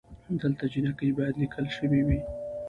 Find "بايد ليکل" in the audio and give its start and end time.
1.17-1.65